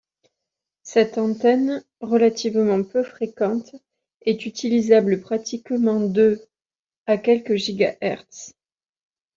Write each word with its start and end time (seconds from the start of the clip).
Cette 0.81 1.19
antenne, 1.19 1.83
relativement 1.99 2.83
peu 2.83 3.03
fréquente, 3.03 3.75
est 4.23 4.47
utilisable 4.47 5.21
pratiquement 5.21 5.99
de 5.99 6.41
à 7.05 7.19
quelques 7.19 7.53
gigahertz. 7.53 8.55